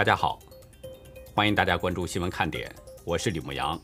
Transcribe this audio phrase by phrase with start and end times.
[0.00, 0.38] 大家好，
[1.34, 3.78] 欢迎大家关注新闻看点，我是李牧阳。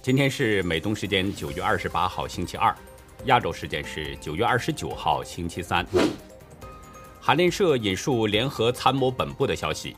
[0.00, 2.72] 今天是美东时间九月二十八号星期二，
[3.24, 5.84] 亚洲时间是九月二十九号星期三。
[7.20, 9.96] 韩联社引述联合参谋本部的消息，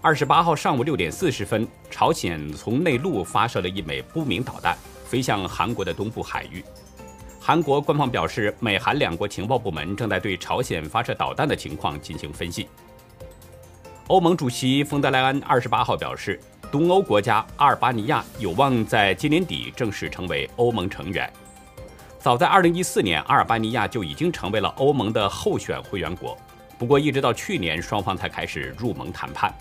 [0.00, 6.64] 二十八号上午六点四十分，朝鲜从内陆发射了一枚不明导弹，飞向韩国的东部海域。
[7.40, 12.68] 韩国官方表示，美韩两国情报部门正在对朝鲜发射导弹的情况进行分析。
[14.08, 16.38] 欧盟主席冯德莱恩二十八号表示，
[16.70, 21.32] 东欧国家阿尔巴尼亚有望在今年底正式成为欧盟成员。
[22.18, 26.36] 早在二零一四年，阿尔巴尼亚就已经成为了欧盟的候选会员国，
[26.78, 29.54] 不过一直到去年，双方才开始入盟谈判。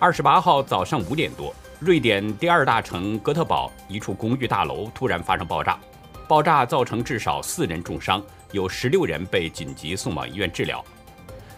[0.00, 5.78] 二十八号早上五点多，瑞典第二大城哥特堡一处公寓大楼突然发生爆炸。
[6.26, 10.84] 爆炸造成至少四人重伤，有十六人被紧急送往医院治疗。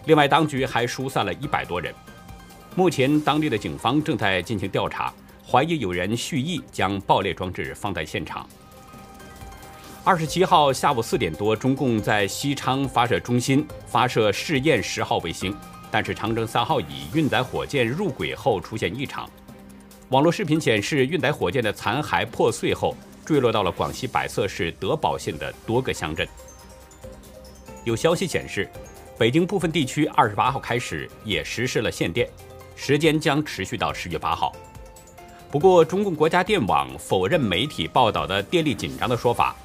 [0.05, 1.93] 另外，当局还疏散了一百多人。
[2.75, 5.13] 目前，当地的警方正在进行调查，
[5.45, 8.47] 怀疑有人蓄意将爆裂装置放在现场。
[10.03, 15.55] 二十七号下午四点多，中共在西昌发射中心发射试验十号卫星，
[15.91, 19.29] 但是长征三号乙运载火箭入轨后出现异常。
[20.09, 22.95] 网络视频显示，运载火箭的残骸破碎后。
[23.23, 26.27] 坠落到了广西百色市德保县的多个乡镇。
[27.85, 28.67] 有消息显示，
[29.21, 32.27] 北京部分地区二十八号开始也实施了限电，
[32.75, 34.51] 时间将持续到十月八号。
[35.51, 39.55] 不过，中共国家电网否认媒体报道的电力紧张的说法，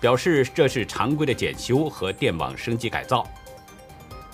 [0.00, 3.24] 表示这是常规的检修和电网升级改造。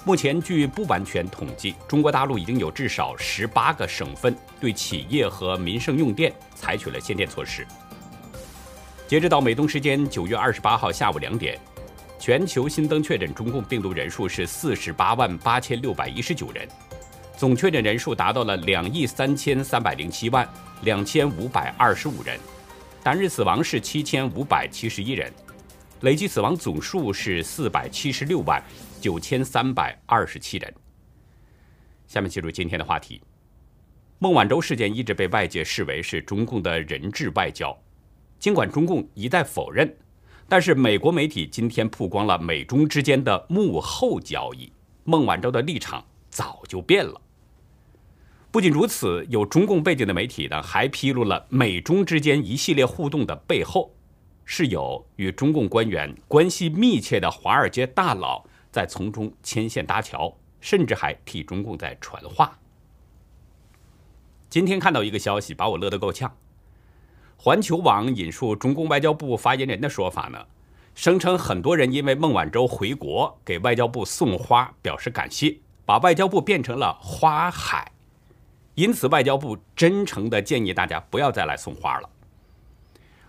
[0.02, 7.66] 目前，据不完全统计，中国大陆已经有至少十八个省份对企业和民生用电采取了限电措施。
[9.06, 11.58] 截止到美东时间九月二十八号下午两点，
[12.20, 16.68] 全球新增确诊中共病毒人数是四十八万八千六百一十九人，
[17.34, 20.46] 总确诊人数达到了两亿三千三百零七万
[20.82, 22.38] 两千五百二十五人，
[23.02, 25.32] 单日死亡是七千五百七十一人，
[26.02, 28.62] 累计死亡总数是四百七十六万
[29.00, 30.74] 九千三百二十七人。
[32.06, 33.22] 下面进入今天的话题，
[34.18, 37.74] 孟晚舟事件一直被外界视为是中共的人质外交。
[38.38, 39.90] 尽管中共一再否认，
[40.50, 44.72] 但是美国媒体今天曝光了美中之间的幕后交易，
[45.04, 47.20] 孟晚舟的立场早就变了。
[48.50, 53.94] 不仅如此，有中共背景的媒体呢，还披露了美中之间一系列互动的背后，
[54.44, 62.58] 是有与中共官员关系密切的华尔街大佬在从中牵线搭桥，甚至还替中共在传话。
[64.48, 66.36] 今天看到一个消息，把我乐得够呛。
[67.42, 70.38] 环球网引述中共外交部发言人的说法呢，
[70.94, 75.56] 声称很多人因为孟晚舟回国给外交部送花表示感谢，
[75.86, 77.92] 把外交部变成了花海，
[78.74, 82.10] 因此外交部真诚的建议大家不要再来送花了。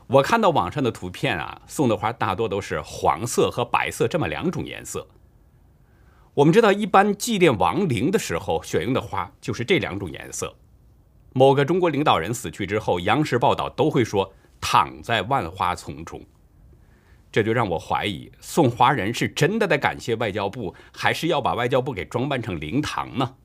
[0.08, 5.08] 我看到网上的图片啊，送的花大多都是黄色和白色这么两种颜色。
[6.34, 10.54] 我们知道，一般祭奠亡灵的时候选用的花就是这两种颜色。
[11.34, 16.22] 某个中国领导人死去之后，央视报道都会说“躺在万花丛中”，
[17.32, 23.36] 这就让我怀疑送花人是真的在感谢外交部，还是要把外交部给装扮成灵堂呢？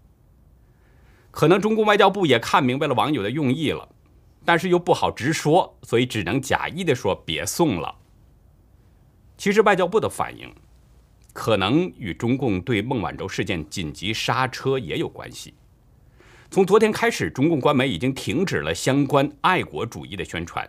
[1.30, 3.88] 可能中共外交部也看明白了网友的用意了，
[4.44, 7.94] 但是又不好直说，所以只能假意的说别送了。
[9.36, 10.52] 其实外交部的反应，
[11.32, 15.54] 可能与中共对孟晚舟事件紧急刹车也有关系。
[16.50, 20.68] 从昨天开始，中共官媒已经停止了相关爱国主义的宣传。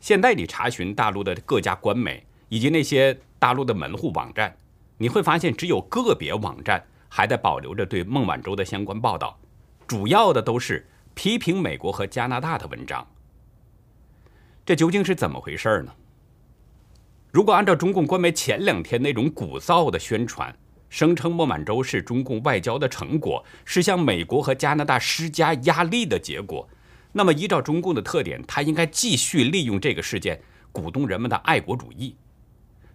[0.00, 4.56] 现在你查询大陆的各家官媒以及那些大陆的门户网站，
[4.96, 9.38] 你会发现只有个别网站还在保留着对孟晚舟的相关报道，
[9.86, 13.06] 主要的都是批评美国和加拿大的文章。
[14.64, 15.92] 这究竟是怎么回事呢？
[17.30, 20.52] 如果按照中共官媒前两天那种鼓噪的宣传，
[20.90, 26.68] 声称孟晚舟是中共外交的成果，是向美国和加拿大施加压力的结果。
[27.12, 32.16] 那么，依照中共的特点，他应该继续利用这个事件鼓动人们的爱国主义。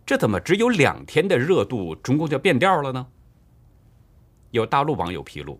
[0.06, 3.07] 这怎么只有两天的热度，中共就变调了呢？
[4.51, 5.59] 有大陆网友披露，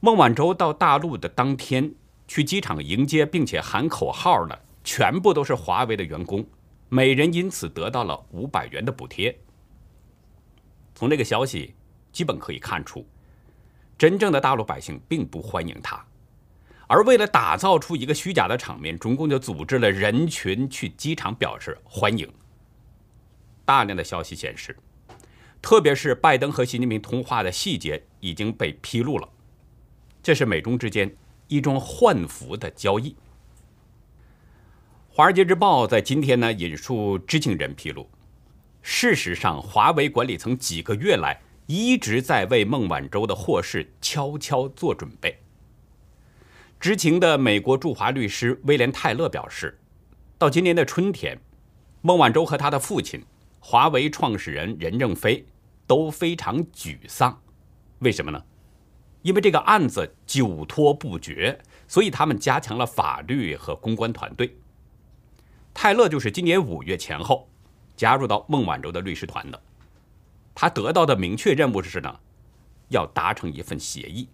[0.00, 1.94] 孟晚舟到大陆的当天，
[2.28, 6.44] 去机场迎接并且喊口号的全部都是华为的员工，
[6.88, 9.36] 每人因此得到了五百元的补贴。
[10.96, 11.74] 从这个消息
[12.10, 13.06] 基本可以看出，
[13.98, 16.02] 真正的大陆百姓并不欢迎他，
[16.86, 22.26] 而为了打造出一个虚假的场面，中共就组织了人群去机场表示欢迎。
[23.66, 24.74] 大量的消息显示，
[25.60, 29.28] 特别是拜登和习近平通话的细节已经被披露了。
[30.22, 31.14] 这是美中之间
[31.46, 33.10] 一种换服的交易。
[35.10, 38.08] 《华尔街日报》在今天呢引述知情人披露，
[38.88, 45.36] 事实上，华为管理层几个月来一直在为孟晚舟的获释悄悄做准备。
[46.78, 49.76] 知情的美国驻华律师威廉·泰勒表示，
[50.38, 51.36] 到今年的春天，
[52.00, 53.20] 孟晚舟和他的父亲。
[53.58, 55.44] 华为创始人任正非
[55.88, 57.42] 都非常沮丧，
[57.98, 58.40] 为什么呢？
[59.22, 64.56] 因为这个案子久拖不决，所以他们加强了法律和公关团队。
[65.74, 67.48] 泰勒就是今年五月前后
[67.96, 69.60] 加入到孟晚舟的律师团的，
[70.54, 72.20] 他得到的明确任务是呢，
[72.88, 74.28] 要达成一份协议。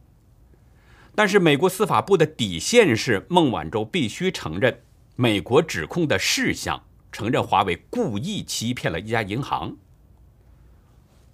[1.14, 4.82] 但是美国司法部的底线是，孟晚舟必须承认
[5.14, 6.82] 美国指控的事项。
[7.12, 9.76] 承认华为故意欺骗了一家银行，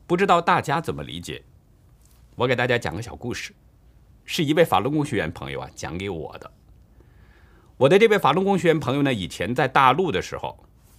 [0.08, 1.44] 不知道大家怎么理解？
[2.34, 3.54] 我给大家讲个小故事，
[4.24, 6.50] 是一位法轮功学员朋友啊讲给我的。
[7.76, 10.58] 我的这位法轮功学员朋友呢，以前在大陆的时候，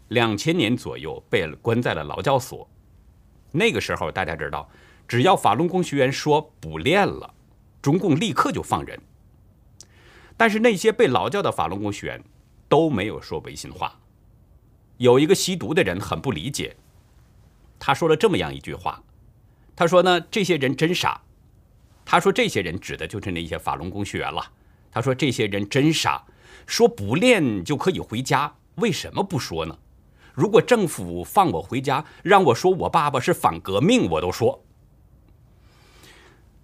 [0.09, 2.69] 两千年左右被关在了劳教所。
[3.51, 4.69] 那个时候大家知道，
[5.07, 7.33] 只要法轮功学员说不练了，
[7.81, 8.99] 中共立刻就放人。
[10.37, 12.23] 但是那些被劳教的法轮功学员
[12.67, 13.99] 都没有说违心话。
[14.97, 16.75] 有一个吸毒的人很不理解，
[17.79, 19.01] 他说了这么样一句话，
[19.75, 21.21] 他说呢，这些人真傻。
[22.05, 24.43] 他说这些人指的就是那些法轮功学员了。
[24.91, 26.25] 他说这些人真傻，
[26.65, 29.77] 说不练就可以回家，为什么不说呢？
[30.39, 34.63] 如果政府放我回家，让我说我爸爸是反革命，我都说。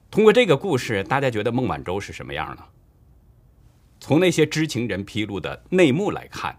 [0.09, 2.63] 通过这个故事，大家觉得孟晚舟是什么样呢？
[3.99, 6.57] 从那些知情人披露的内幕来看。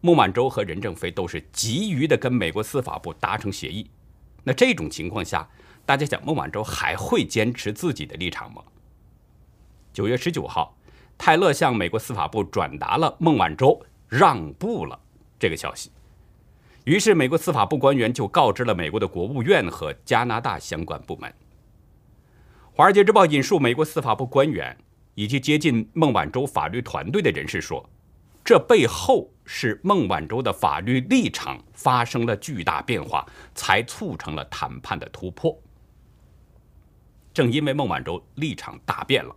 [0.00, 3.90] 孟晚舟和任正非都是急于的跟美国司法部达成协议，
[4.42, 5.46] 那这种情况下，
[5.84, 8.62] 大家想孟晚舟还会坚持自己的立场吗？
[9.92, 10.74] 九月十九号，
[11.18, 13.78] 泰勒向美国司法部转达了孟晚舟
[14.08, 14.98] 让步了
[15.38, 15.90] 这个消息，
[16.84, 21.30] 于是美国司法部官员就告知了美国的国务院和加拿大相关部门。
[22.72, 24.76] 《华尔街日报》引述美国司法部官员
[25.14, 27.88] 以及接近孟晚舟法律团队的人士说。
[28.42, 33.24] 这背后是孟晚舟的法律立场发生了巨大变化，
[33.54, 35.56] 才促成了谈判的突破。
[37.32, 39.32] 正因为孟晚舟立场大变了，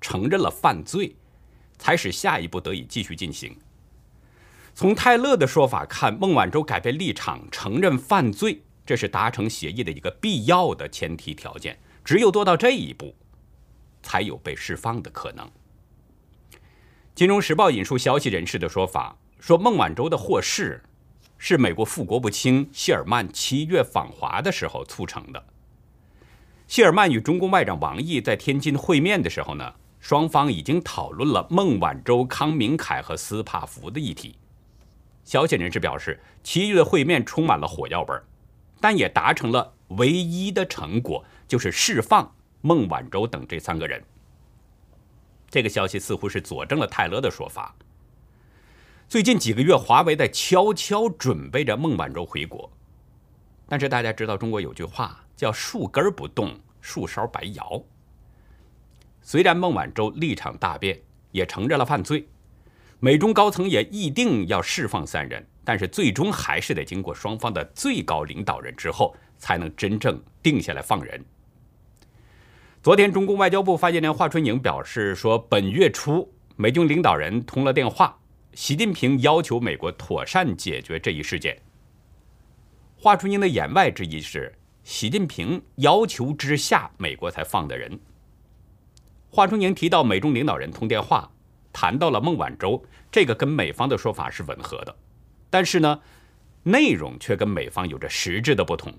[0.00, 1.14] 承认了犯罪，
[1.78, 3.56] 才使下一步得以继续进行。
[4.80, 11.78] 从泰勒的说法看，孟晚舟改变立场、承认犯罪，这是达成协议的一个必要的前提条件。
[12.02, 13.14] 只有做到这一步，
[14.02, 15.44] 才有被释放的可能。
[17.14, 20.82] 《金融时报》引述消息人士的说法，说孟晚舟的获释
[21.36, 25.44] 是美国副国务卿谢尔曼七月访华的时候促成的。
[26.66, 34.36] 谢尔曼与中共外长王毅在天津会面的时候呢，双方已经讨论了孟晚舟、康明凯和斯帕福的议题。
[35.30, 38.24] 消息人士表示，七月的会面充满了火药味儿，
[38.80, 44.02] 但也达成了唯一的成果，就是释放孟晚舟等这三个人。
[45.48, 47.72] 这个消息似乎是佐证了泰勒的说法。
[49.08, 52.68] 最近几个月，华为在悄悄准备着孟晚舟回国。
[53.68, 57.80] 但是大家知道，中国有句话叫“树根不动，树梢白摇”。
[59.22, 62.26] 虽然孟晚舟立场大变，也承认了犯罪，
[63.02, 71.24] 美中高层也议定要释放三人，但是最终还是得经过双方的最高领导人之后，才能真正定下来放人。
[72.82, 78.18] 昨天，中共外交部发言人华春莹表示说，本月初，美军领导人通了电话，
[78.52, 81.58] 习近平要求美国妥善解决这一事件。
[82.98, 84.54] 华春莹的言外之意是，
[84.84, 87.98] 习近平要求之下，美国才放的人。
[89.30, 91.30] 华春莹提到，美中领导人通电话，
[91.72, 94.96] 谈到了孟晚舟，这个跟美方的说法是吻合的，
[95.48, 96.00] 但是呢，
[96.62, 98.92] 内容却跟美方有着实质的不同。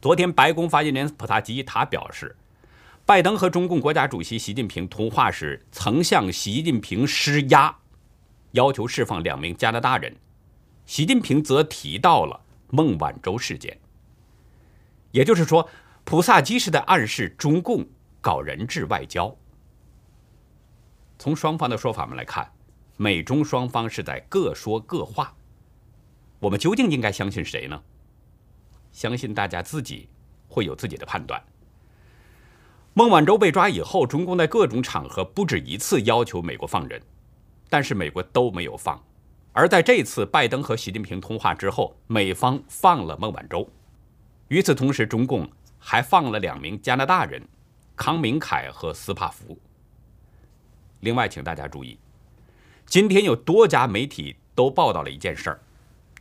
[0.00, 2.34] 昨天，白宫发言人普萨基他表示，
[3.04, 7.76] 拜登和中共国家主席习近平通话时，曾向习近平施压，
[8.52, 10.16] 要求释放两名加拿大人。
[10.86, 13.78] 习近平则提到了孟晚舟事件。
[15.12, 15.68] 也就是说，
[16.04, 17.86] 普萨基是在暗示中共
[18.20, 19.36] 搞人质外交。
[21.20, 22.50] 从双方的说法们来看，
[22.96, 25.36] 美中双方是在各说各话。
[26.38, 27.82] 我们究竟应该相信谁呢？
[28.90, 30.08] 相信大家自己
[30.48, 31.38] 会有自己的判断。
[32.94, 36.98] 孟晚舟被抓以后，中共在各种场合不止一次要求美国放人，
[37.68, 38.98] 但是美国都没有放。
[39.52, 43.68] 而在这次拜登和习近平通话之后，美方放了孟晚舟。
[44.48, 45.46] 与此同时，中共
[45.78, 47.46] 还放了两名加拿大人，
[47.94, 49.58] 康明凯和斯帕福。
[51.00, 51.98] 另外，请大家注意，
[52.86, 55.60] 今天有多家媒体都报道了一件事儿，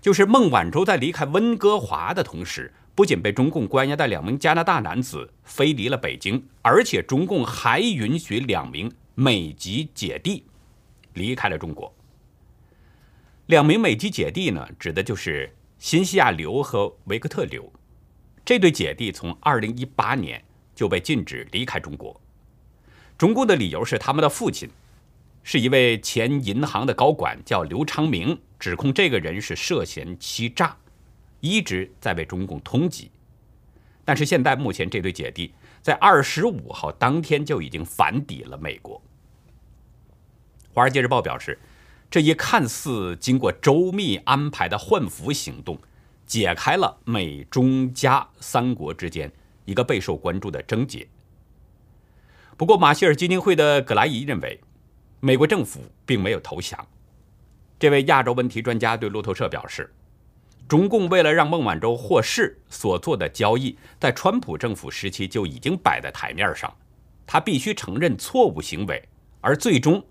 [0.01, 10.45] 就是孟晚舟在离开温哥华的同时，不仅被中共关押的两名加拿大男子飞离了北京，而且中共还允许两名美籍姐弟
[11.13, 11.93] 离开了中国。
[13.47, 17.71] 两名美籍姐弟呢，指的就是新西亚刘和维克特刘。
[18.45, 20.43] 这对姐弟从2018年
[20.73, 22.19] 就被禁止离开中国。
[23.19, 24.69] 中共的理由是，他们的父亲
[25.43, 30.77] 是一位前银行的高管，叫刘昌明，指控这个人是涉嫌欺诈，
[31.41, 33.09] 一直在被中共通缉。
[34.05, 38.95] 但是现在目前这对姐弟在二十五号当天就已经返抵了美国。
[40.73, 41.59] 《华尔街日报》表示，
[42.09, 45.77] 这一看似经过周密安排的换俘行动，
[46.25, 49.29] 解开了美中加三国之间
[49.65, 51.05] 一个备受关注的症结。
[52.59, 54.59] 不过，马歇尔基金会的葛莱伊认为，
[55.21, 56.85] 美国政府并没有投降。
[57.79, 59.89] 这位亚洲问题专家对路透社表示，
[60.67, 66.69] 中共为了让孟晚舟获释所做的交易，在川普政府时期就已经摆在台面上，
[67.25, 69.01] 他必须承认错误行为，
[69.39, 70.03] 而最终，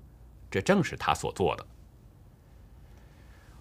[0.50, 1.66] 这正是他所做的。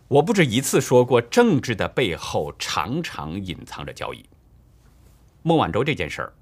[0.07, 4.23] 我不止一次说过，政治的背后常常隐藏着交易。
[5.43, 6.33] 孟晚舟这件事儿。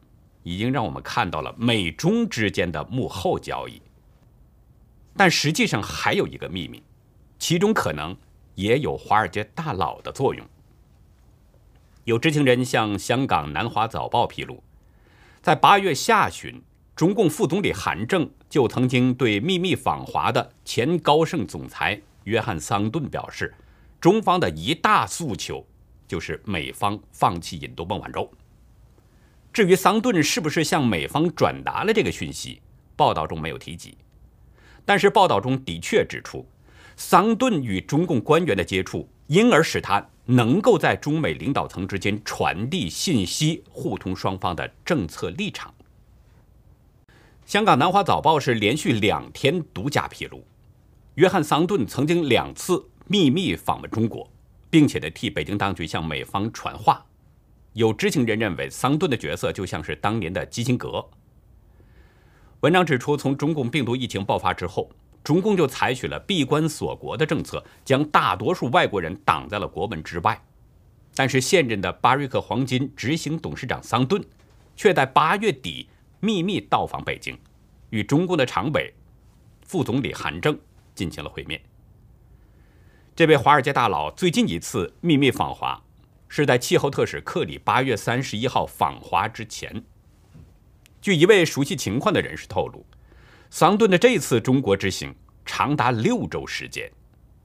[0.46, 3.82] 已经让我们看到了美中之间的幕后交易，
[5.18, 6.84] 但实际上还有一个秘密，
[7.40, 8.16] 其中可能
[8.54, 10.46] 也有华尔街大佬的作用。
[12.04, 14.62] 有知情人向香港南华早报披露，
[15.42, 16.62] 在八月下旬，
[16.96, 23.52] 中共副总理韩正就曾经对秘密访华的前高盛总裁约翰桑顿表示，
[24.00, 25.66] 中方的一大诉求
[26.08, 28.32] 就是美方放弃引渡孟晚舟。
[29.56, 32.62] 至于桑顿是不是向美方转达了这个讯息，
[32.98, 33.98] 报道中没有提及。
[34.84, 36.46] 但是报道中的确指出，
[36.98, 45.74] 桑顿与中共官员的接触，因而使他能够在中美领导层之间传递信息，互通双方的政策立场。
[47.46, 50.46] 香港南华早报是连续两天独家披露，
[51.14, 54.30] 约翰桑顿曾经两次秘密访问中国，
[54.70, 57.06] 并且呢替北京当局向美方传话。
[57.76, 61.06] 有知情人认为，桑顿的角色就像是当年的基辛格。
[62.62, 64.90] 文章指出，从中共病毒疫情爆发之后，
[65.26, 70.42] 中共就采取了闭关锁国的政策，将大多数外国人挡在了国门之外。
[71.14, 74.24] 但是，现任的巴瑞克黄金执行董事长桑顿，
[74.78, 75.90] 却在八月底
[76.22, 77.38] 秘密到访北京，
[77.90, 78.94] 与中共的常委、
[79.64, 80.58] 副总理韩正
[80.96, 81.62] 进行了会面。
[83.14, 85.82] 这位华尔街大佬最近一次秘密访华。
[86.38, 89.82] 是在气候特使克里八月三十一号访华之前。
[91.02, 92.86] 据一位熟悉情况的人士透露，
[93.50, 95.16] 桑顿的这次中国之行
[95.46, 96.92] 长达六周时间。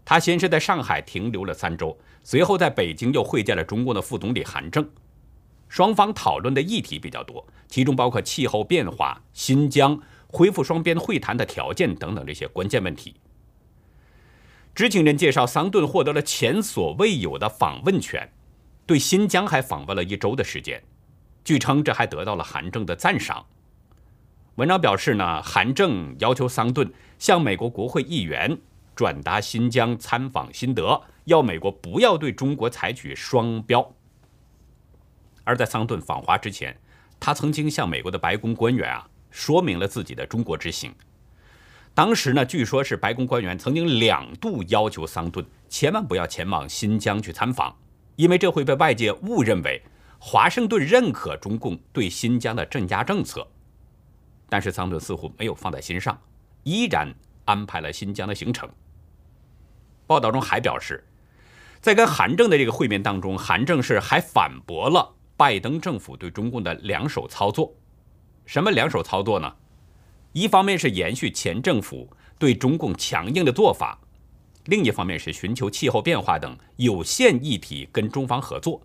[0.05, 4.91] 他先是在上海停留了三周，随后在北京又会见了中共的副总理韩正。
[5.69, 13.15] 双方讨论的议题比较多，其中包括气候变化、新疆、恢复双边会谈的条件等等这些关键问题。
[14.75, 18.33] 知情人介绍，桑顿获得了前所未有的访问权。
[18.91, 20.83] 对新疆还访问了一周的时间，
[21.45, 23.47] 据称这还得到了韩正的赞赏。
[24.57, 28.59] 文章表示呢，韩正要求桑顿向美国国会议员
[28.97, 33.95] 转达新疆参访心得，要美国不要对中国采取双标。
[35.45, 36.77] 而在桑顿访华之前，
[37.21, 40.93] 他曾经向美国的白宫官员啊说明了自己的中国之行。
[41.95, 47.77] 当时呢，据说是白宫官员曾经两度要求桑顿千万不要前往新疆去参访。
[48.21, 49.83] 因为这会被外界误认为
[50.19, 53.49] 华盛顿认可中共对新疆的镇压政策，
[54.47, 56.21] 但是桑顿似乎没有放在心上，
[56.65, 57.15] 依然
[57.47, 58.69] 安排了新疆的行程。
[60.07, 61.03] 报道中还表示，
[61.81, 67.75] 在跟韩正的这个会面当中，韩正是还反驳了拜登政府对中共的两手操作。
[68.45, 69.51] 什么两手操作呢？
[70.35, 73.99] 一方面是延续前政府对中共强硬的做法。
[74.71, 78.81] 另一方面是寻求气候变化等有限议题跟中方合作。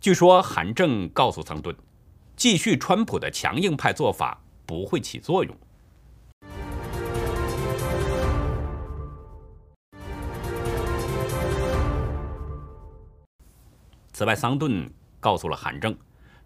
[0.00, 1.76] 据说韩正告诉桑顿，
[2.34, 5.54] 继续川普的强硬派做法不会起作用。
[14.14, 14.90] 此外，桑顿
[15.20, 15.94] 告诉了韩正，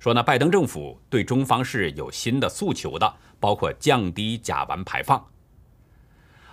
[0.00, 5.24] 说呢，拜登政府对中方是有新的诉求的，包括降低甲烷排放。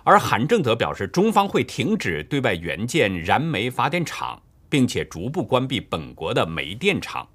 [0.04, 7.28] 而韩正则表示，中方会停止对外援建燃煤发电厂，并且逐步关闭本国的煤电厂。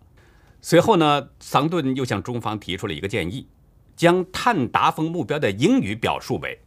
[0.61, 3.47] 随后呢，桑顿又向中方提出了一个建议，
[3.95, 6.59] 将碳达峰目标的英语表述为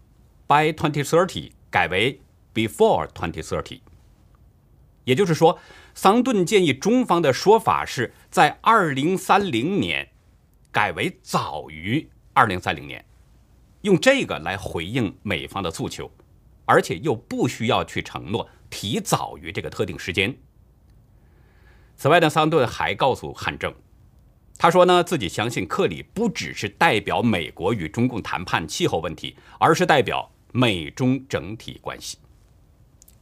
[0.47, 2.21] “by 2030”，改为
[2.55, 3.81] “before 2030”。
[5.05, 5.59] 也就是说，
[5.95, 10.11] 桑顿建议中方的说法是在2030年，
[10.71, 13.05] 改为早于2030年，
[13.89, 16.11] 用这个来回应美方的诉求，
[16.67, 20.37] 而且又不需要去承诺提早于这个特定时间。
[21.97, 23.75] 此外呢，桑顿还告诉汉正。
[24.59, 32.19] 他说呢，自己相信克里不只是代表美国与中共谈判气候问题，而是代表美中整体关系。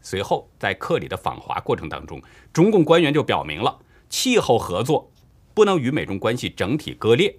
[0.00, 2.20] 随后，在克里的访华过程当中，
[2.52, 5.10] 中共官员就表明了气候合作
[5.54, 7.38] 不能与美中关系整体割裂。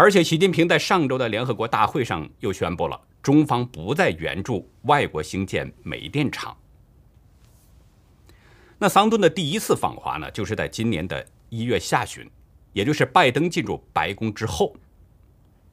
[0.00, 6.56] 而且，习近平在上周的联合国大会上又宣布了，中方不再援助外国兴建煤电厂。
[8.78, 12.24] 那桑顿的第一次访华呢，就是在今年的一月下旬。
[12.72, 14.72] 也就是拜登进入白宫之后，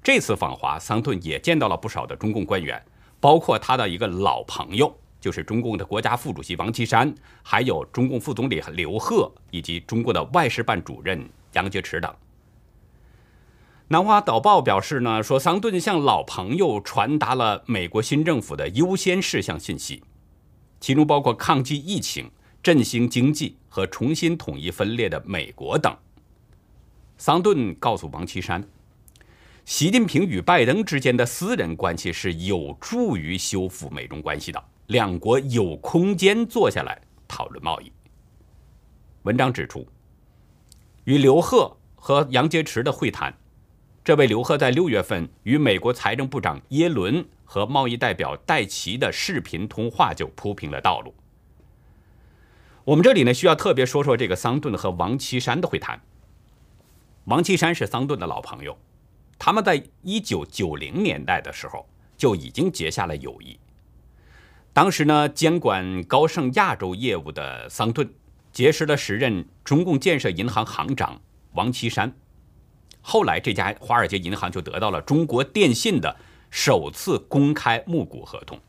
[0.01, 2.83] 这次访华，桑顿也见到了不少的中共官员，
[3.19, 4.91] 包括他的一个老朋友，
[5.21, 7.13] 就是中共的国家副主席王岐山，
[7.43, 12.11] 还有中共副总理刘鹤，以及中国的外事办主任杨洁篪等。
[13.89, 20.01] 南华早报表示呢，说桑顿向老朋友传达了美国新政府的优先事项信息，
[20.79, 22.31] 其中包括抗击疫情、
[22.63, 25.95] 振兴经济和重新统一分裂的美国等。
[27.19, 28.67] 桑顿告诉王岐山，
[29.65, 37.91] 习近平与拜登之间的私人关系是有助于修复美中关系的，两国有空间坐下来讨论贸易。
[39.21, 39.87] 文章指出，
[41.03, 43.31] 与刘鹤和杨洁篪的会谈，
[44.05, 51.11] 这位刘鹤在六月份与美国财政部长耶伦和贸易代表戴奇的视频通话就铺平了道路。
[52.83, 55.99] 我们这里呢，需要特别说说这个桑顿和王岐山的会谈。
[57.23, 58.77] 王岐山是桑顿的老朋友，
[59.39, 63.59] 他们在一九九零年代的时候就已经结下了友谊。
[64.71, 68.07] 当时呢，监管高盛亚洲业务的桑顿
[68.51, 71.19] 结识了时任中共建设银行行长
[71.53, 72.15] 王岐山，
[73.07, 76.17] 后来这家华尔街银行就得到了中国电信的
[76.49, 78.59] 首次公开募股合同。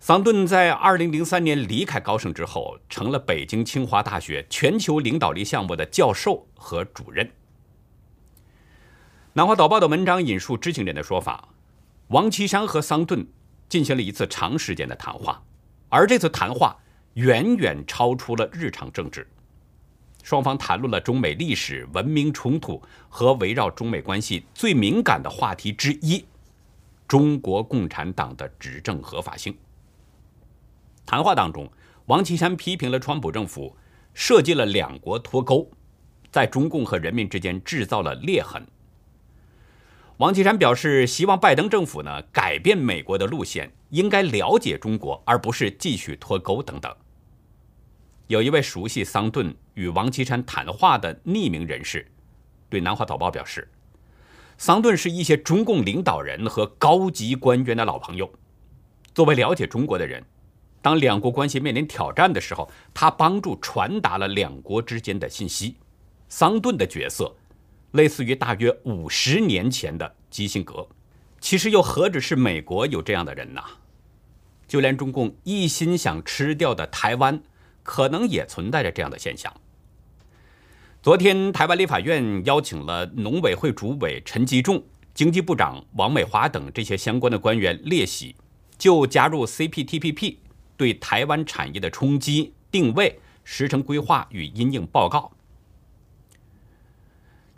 [0.00, 7.30] 桑顿在2003年离开高盛之后，成了北京清华大学全球领导力项目的教授和主任。
[9.34, 11.48] 南华早报的文章引述知情人的说法，
[12.06, 13.28] 王岐山和桑顿
[13.68, 15.42] 进行了一次长时间的谈话，
[15.90, 16.78] 而这次谈话
[17.14, 19.28] 远远超出了日常政治，
[20.28, 26.22] 双方谈论了中美历史、文明冲突和围绕中美关系最敏感的话题之一——
[27.08, 29.56] 中国共产党的执政合法性。
[31.06, 31.66] 谈话当中，
[32.04, 33.74] 王岐山批评了川普政府
[34.12, 35.66] 设计了两国脱钩，
[36.30, 38.62] 在中共和人民之间制造了裂痕。
[40.18, 46.94] 王岐山表示，希望拜登政府呢改变美国的路线，应该了解中国，而不是继续脱钩等等。
[48.26, 52.04] 有一位熟悉桑顿与王岐山谈话的匿名人士，
[52.68, 53.70] 对南华早报表示，
[54.56, 58.28] 桑顿是一些中共领导人和高级官员的老朋友，
[59.14, 60.20] 作为了解中国的人。
[60.82, 65.76] 当两国关系面临挑战的时候，他帮助传达了两国之间的信息。
[66.28, 67.36] 桑顿的角色
[67.92, 70.88] 类似于大约五十年前的基辛格，
[71.40, 73.62] 其实又何止是美国有这样的人呐？
[74.66, 77.40] 就连中共一心想吃掉的台湾，
[77.84, 79.52] 可能也存在着这样的现象。
[81.00, 84.82] 昨天，台湾立法院邀请了农委会主委陈吉仲、
[85.14, 88.34] 经济部长王美华等这些相关的官员列席，
[88.76, 90.38] 就加入 CPTPP。
[90.76, 95.32] 对台湾产业的冲击定位、时程规划与因应报告。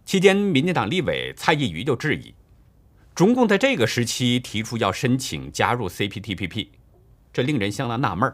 [0.05, 2.35] 期间，民进党立委蔡意瑜就质疑，
[3.14, 6.68] 中共在这个时期提出要申请加入 CPTPP，
[7.33, 8.33] 这令人相当纳闷，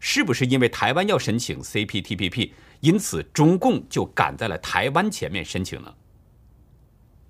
[0.00, 2.52] 是不是因为台湾要申请 CPTPP，
[2.84, 5.94] 因此中共就赶在了台湾前面申请呢？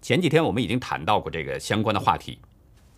[0.03, 2.41] 前几天我们已经谈到过这个相关的话题，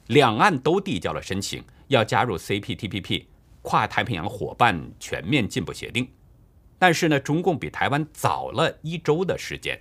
[0.06, 3.26] 两岸都递交了申请，要加入 CPTPP。
[3.60, 6.08] 跨太平洋伙伴全面进步协定，
[6.78, 9.78] 但是呢，中共比台湾早了一周的时间，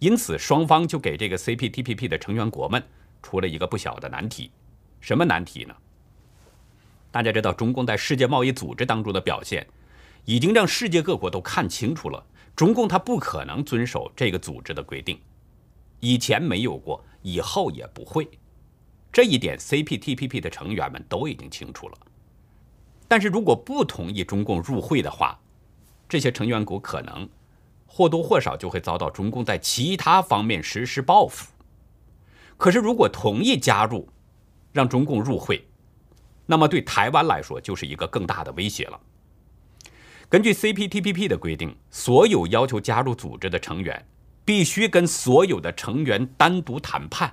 [0.00, 2.82] 因此双方就给这个 CPTPP 的成员国们
[3.22, 4.50] 出了一个不小的难题。
[5.00, 5.74] 什么难题呢？
[7.10, 9.64] 大家知道，中共在世界贸易组织当中的表现，
[10.24, 12.24] 已经让世界各国都看清楚了，
[12.56, 15.20] 中共它不可能遵守这个组织的规定，
[16.00, 18.28] 以前没有过，以后也不会。
[19.12, 21.98] 这一点，CPTPP 的成员们都已经清楚了。
[23.06, 25.38] 但是如果不同意中共入会的话，
[26.08, 27.28] 这些成员国可能
[27.86, 31.52] 或多或少就会遭到中共在其他方面实施报复。
[32.56, 34.08] 可是如果同意加入，
[34.72, 35.64] 让中共入会，
[36.46, 38.98] 那么对台湾来说就是一个更大的威胁了。
[40.34, 44.04] 根据 CPTPP 的规定，所有要求加入组织的成员
[44.44, 47.32] 必须跟所有的成员单独谈判，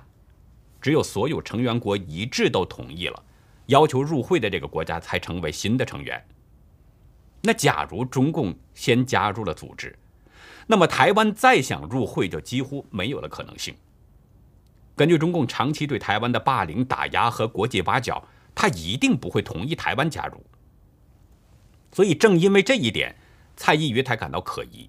[0.80, 3.24] 只有所有成员国一致都同意了，
[3.66, 6.24] 要求入会的这个国家才成为新的成员。
[7.40, 9.98] 那假如中共先加入了组织，
[10.68, 13.74] 那么台湾再想入会就几乎没有了可能性。
[14.94, 18.22] 根据中共长期对台湾的霸凌、打压和国际挖角，
[18.54, 20.40] 他一定不会同意台湾加入。
[21.92, 23.14] 所以，正因为这一点，
[23.56, 24.88] 蔡依瑜才感到可疑，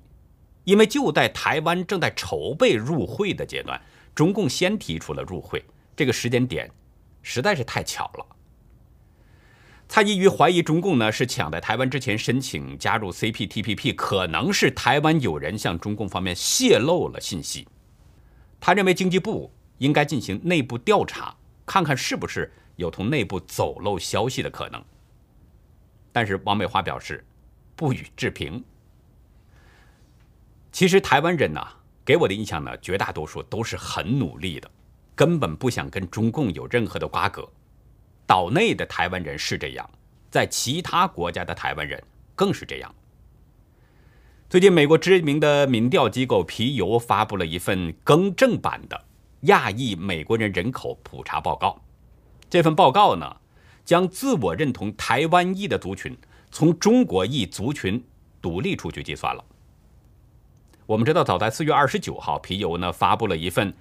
[0.64, 3.82] 因为就在台湾正在筹备入会的阶段，
[4.16, 5.64] 中共先提出了入会，
[5.96, 6.72] 这个时间点
[7.22, 8.26] 实在是太巧了。
[9.90, 17.68] 蔡依瑜怀疑中共呢是抢在台湾之前申请加入 CPTPP，可能是台湾有人向中共方面泄露了信息。
[18.62, 21.36] 他认为经济部应该进行内部调查，
[21.66, 24.82] 看看是不是有从内部走漏消息的可能。
[26.14, 27.26] 但是王美花表示
[27.76, 28.64] 不予置评。
[30.72, 31.68] 其实台湾人呐，
[32.06, 34.72] 给我的印象呢，绝大多数都是很努力的，
[35.14, 37.48] 根本不想跟中共有任何的瓜葛。
[38.26, 39.90] 岛内的台湾人是这样，
[40.32, 42.02] 在其他国家的台湾人
[42.36, 42.96] 更是这样。
[44.50, 49.06] 最近，美国知名的民调机构皮尤发布了一份更正版的
[49.42, 51.82] 亚裔美国人人口普查报告。
[52.50, 53.36] 这份报告呢？
[53.86, 56.18] 将自我认同台湾裔的族群
[56.52, 58.04] 从中国裔族群
[58.42, 59.44] 独立出去计算了。
[60.86, 63.74] 我们知道，早在四月二十九号，皮尤呢发布了一份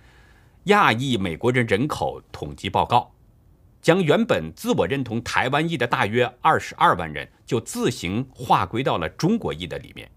[0.65, 3.13] 亚裔美国人人口统计报告，
[3.81, 10.09] 将原本自我认同台湾裔的大约二十二万人，就自行划归到了中国裔的里面。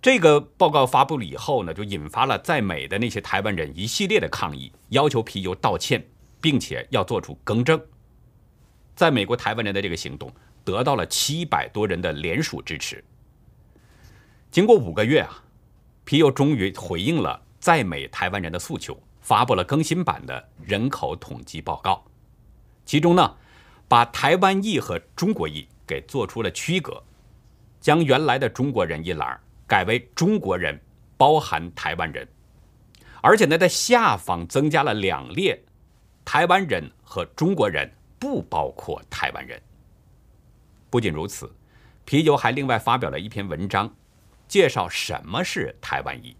[0.00, 6.02] 这个报告发布了以后呢，就引发了在美的那些台湾人一系列的抗议，要求皮尤道歉，
[6.40, 7.78] 并且要做出更正。
[9.00, 10.30] 在美国台湾人的这个行动
[10.62, 13.02] 得到了七百多人的联署支持。
[14.50, 15.42] 经过五个月啊，
[16.04, 22.04] 皮尤终于回应了在美台湾人的诉求，发布了更新版的人口统计报告。
[22.84, 23.36] 其中呢，
[23.88, 27.02] 把台湾裔和中国裔给做出了区隔，
[27.80, 30.78] 将原来的中国人一栏改为中国人
[31.16, 32.28] 包含台湾人，
[33.22, 35.58] 而且呢，在下方增加了两列
[36.22, 37.90] 台湾人和中国人。
[38.20, 39.60] 不包括台湾人。
[40.90, 41.52] 不仅如此，
[42.04, 43.92] 皮尤还另外发表了一篇文章，
[44.46, 46.36] 介绍什么是台湾裔，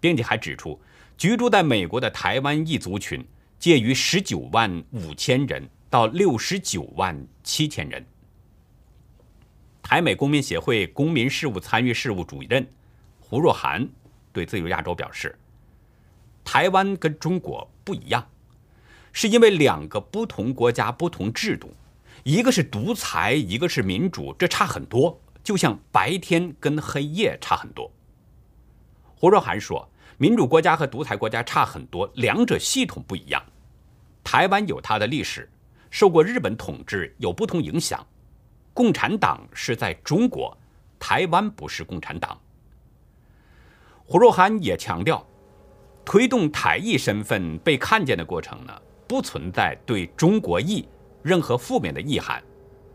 [0.00, 0.80] 并且还指出，
[1.18, 3.24] 居住在美国的台湾裔族群
[3.58, 8.04] 介于十九万五千人到六十九万七千人。
[9.82, 12.66] 台美公民协会公民事务参与事务主任
[13.18, 13.86] 胡若涵
[14.32, 15.36] 对自由亚洲表示
[16.44, 18.26] ：“台湾跟中国不一样。”
[19.12, 21.74] 是因为两个不同国家、不同制度，
[22.24, 27.90] 一个是独裁，一个是民主，这差很多，就像白天跟黑夜差很多。
[29.16, 33.42] 胡若涵说，民主国家和独裁国家差很多，两者系统不一样。
[34.22, 35.50] 台湾有它的历史，
[35.90, 38.06] 受过日本统治，有不同影响。
[38.72, 40.56] 共产党是在中国，
[40.98, 42.38] 台湾不是共产党。
[44.04, 45.26] 胡若涵也强调，
[46.04, 48.80] 推动台裔身份被看见的过程呢？
[49.10, 50.88] 不存在对中国裔
[51.20, 52.40] 任何负面的意涵。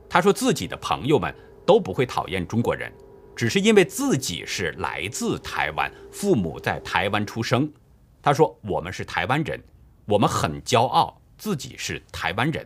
[0.10, 2.89] 他说自己的朋友们都不会讨厌中国人，
[3.36, 7.69] 只是因为自己是来自台湾，父母在台湾出生。
[8.21, 9.62] 他说我们是台湾人，
[10.06, 12.65] 我们很骄傲自己是台湾人。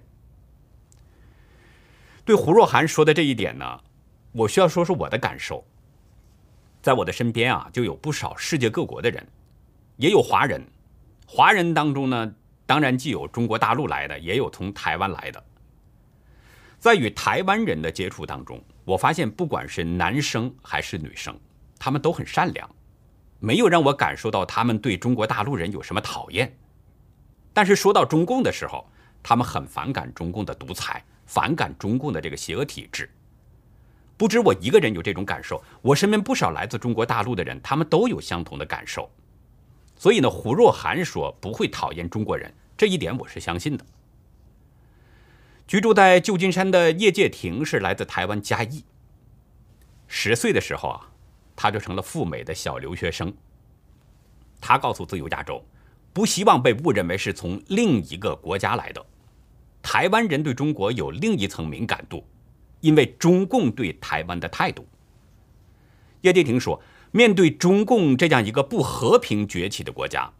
[2.24, 3.66] 对胡若涵说的这一点呢，
[4.32, 5.66] 我需要说说我的感受。
[6.84, 9.28] 在我的身边啊，就有不少世界各国的人，
[9.98, 10.64] 也有华人。
[11.26, 12.32] 华人当中呢。
[12.70, 15.44] 当然，既有中国大陆来的，也有从台湾来的。
[16.78, 21.36] 在与台湾人的接触当中，我发现不管是男生还是女生，
[21.80, 22.70] 他们都很善良，
[23.40, 26.56] 没有让我感受到他们对中国大陆人有什么讨厌。
[27.54, 28.88] 但是说到中共的时候，
[29.24, 33.10] 他们很反感中共的独裁，反感中共的这个邪恶体制。
[34.16, 39.10] 不止我一个人有这种感受，我身边不少来自中国大陆的人，他们都有相同的感受。
[40.00, 43.86] 所以呢，胡若涵说不会讨厌中国人，这一点我是相信的。
[45.68, 48.86] 居住在旧金山的叶介廷是来自台湾嘉义。
[50.08, 51.12] 十岁的时候啊，
[51.54, 53.34] 他就成了赴美的小留学生。
[54.62, 55.62] 他告诉自由亚洲，
[56.14, 59.06] 不希望被误认为是从另一个国家来的。
[59.82, 62.26] 台湾人对中国有另一层敏感度，
[62.80, 64.88] 因为中共对台湾的态度。
[66.22, 66.82] 叶介廷说。
[67.12, 70.32] 面对中共这样一个不和平崛起的国家，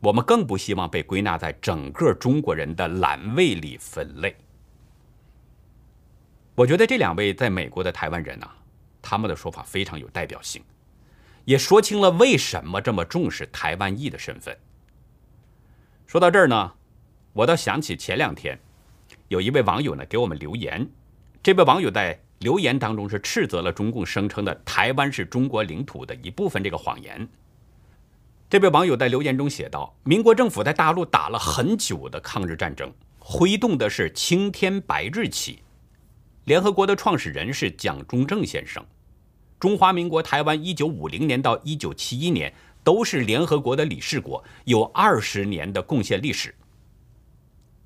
[0.00, 4.36] 我们更不希望被归纳在整个中国人的栏位里分类。
[6.54, 8.48] 我觉得这两位在美国的台湾人呐，
[9.00, 10.62] 他们的说法非常有代表性，
[11.44, 14.56] 也说清了为什么这么重视台湾裔的身份。
[16.06, 16.74] 说到这儿呢，
[17.32, 18.60] 我倒想起前两天
[19.26, 20.88] 有一位网友呢给我们留言，
[21.42, 27.26] 这位网友在留言当中是斥责了中共声称的台湾是中国领土的一部分这个谎言。
[28.50, 35.60] 这位网友在留言中写道：“民国政府在大陆打了很久的抗日战争，挥动的是青天白日旗。
[36.44, 38.84] 联合国的创始人是蒋中正先生，
[39.58, 42.52] 中华民国台湾一九五零年到一九七一年。”
[42.84, 46.52] 都是联合国的理事国，有二十年的贡献历史。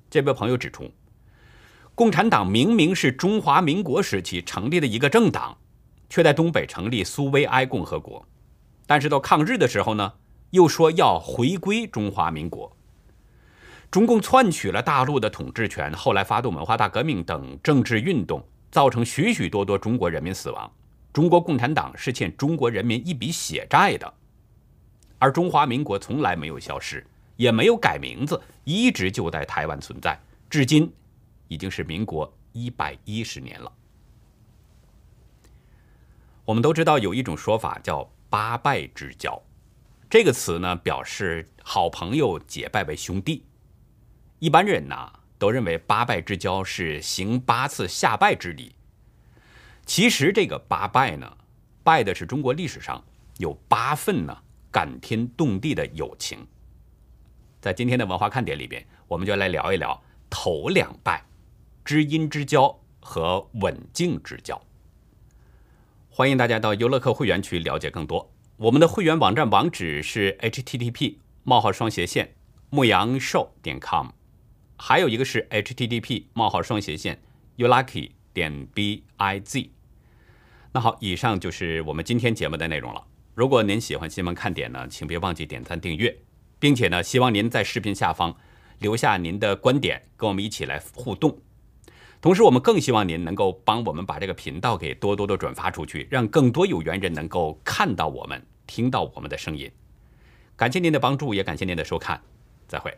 [0.09, 0.91] 这位朋友指出，
[1.97, 5.57] 共产党明明是中华民国时期成立的一个政党，
[6.11, 8.23] 却在东北成立苏维埃共和国，
[8.85, 10.13] 但是到抗日的时候呢，
[10.51, 12.71] 又说要回归中华民国。
[13.89, 20.71] 中共篡取了大陆的统治权，后来发动文化大革命等政治运动，造成许许多多中国人民死亡。
[21.11, 24.13] 中国共产党是欠中国人民一笔血债的。
[25.17, 27.03] 而中华民国从来没有消失，
[27.37, 30.93] 也没有改名字，一直就在台湾存在，至今
[31.47, 33.71] 已经是民国一百一十年了。
[36.45, 39.41] 我们都知道有一种说法叫“八拜之交”，
[40.09, 43.43] 这个词呢表示好朋友结拜为兄弟。
[44.39, 48.75] 一般人呢都认为八拜之交是行八次下拜之礼。
[49.85, 51.37] 其实这个八拜呢，
[51.83, 53.03] 拜的是中国历史上
[53.37, 54.37] 有八份呢。
[54.69, 56.45] 感天动地的友情，
[57.59, 61.25] 在今天的文化看点里边，我们就来聊一聊头两拜，
[61.87, 64.61] 知音之交和稳静之交。
[66.09, 68.29] 欢迎大家到优乐客会员区了解更多。
[68.57, 72.35] 我们的会员网站网址是 http: 冒号双斜线
[72.69, 74.09] 牧羊兽点 com，
[74.75, 77.21] 还有一个是 http: 冒号双斜线
[77.55, 79.69] youlucky 点 biz。
[80.73, 83.01] 那好，以上就是我们今天节目的内容了。
[83.33, 86.17] 如果您喜欢新闻看点呢，请别忘记点赞订阅，
[86.59, 88.35] 并且呢，希望您在视频下方
[88.79, 91.39] 留下您的观点，跟我们一起来互动。
[92.27, 99.71] 同时，我们更希望您能够帮我们把这个频道给多多的转发出去，让更多有缘人能够看到我们、听到我们的声音。
[100.57, 102.21] 感谢您的帮助，也感谢您的收看，
[102.67, 102.93] 再会。